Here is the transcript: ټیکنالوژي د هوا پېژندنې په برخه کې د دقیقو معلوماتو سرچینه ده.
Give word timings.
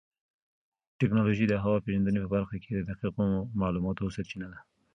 ټیکنالوژي 0.99 1.45
د 1.49 1.53
هوا 1.63 1.77
پېژندنې 1.85 2.19
په 2.21 2.29
برخه 2.35 2.55
کې 2.63 2.71
د 2.73 2.81
دقیقو 2.89 3.25
معلوماتو 3.59 4.13
سرچینه 4.15 4.47
ده. 4.51 4.59